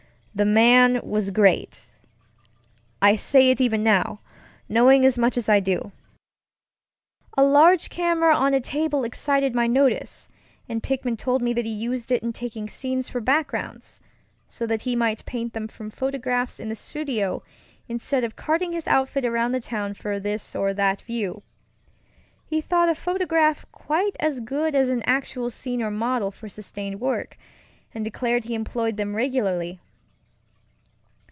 The 0.33 0.45
man 0.45 1.01
was 1.03 1.29
greatŌĆöI 1.29 3.17
say 3.19 3.49
it 3.49 3.59
even 3.59 3.83
now, 3.83 4.21
knowing 4.69 5.05
as 5.05 5.17
much 5.17 5.35
as 5.37 5.49
I 5.49 5.59
do. 5.59 5.91
A 7.37 7.43
large 7.43 7.89
camera 7.89 8.33
on 8.33 8.53
a 8.53 8.61
table 8.61 9.03
excited 9.03 9.53
my 9.53 9.67
notice, 9.67 10.29
and 10.69 10.81
Pickman 10.81 11.17
told 11.17 11.41
me 11.41 11.51
that 11.51 11.65
he 11.65 11.73
used 11.73 12.13
it 12.13 12.23
in 12.23 12.31
taking 12.31 12.69
scenes 12.69 13.09
for 13.09 13.19
backgrounds, 13.19 13.99
so 14.47 14.65
that 14.67 14.83
he 14.83 14.95
might 14.95 15.25
paint 15.25 15.51
them 15.51 15.67
from 15.67 15.89
photographs 15.91 16.61
in 16.61 16.69
the 16.69 16.75
studio 16.77 17.43
instead 17.89 18.23
of 18.23 18.37
carting 18.37 18.71
his 18.71 18.87
outfit 18.87 19.25
around 19.25 19.51
the 19.51 19.59
town 19.59 19.93
for 19.93 20.17
this 20.17 20.55
or 20.55 20.73
that 20.73 21.01
view. 21.01 21.43
He 22.45 22.61
thought 22.61 22.87
a 22.87 22.95
photograph 22.95 23.65
quite 23.73 24.15
as 24.21 24.39
good 24.39 24.75
as 24.75 24.87
an 24.87 25.01
actual 25.05 25.49
scene 25.49 25.81
or 25.83 25.91
model 25.91 26.31
for 26.31 26.47
sustained 26.47 27.01
work, 27.01 27.37
and 27.93 28.05
declared 28.05 28.45
he 28.45 28.55
employed 28.55 28.95
them 28.95 29.13
regularly. 29.13 29.81